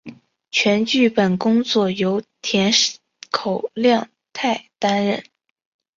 [0.49, 2.71] 全剧本工作由山
[3.29, 5.23] 口亮太担任。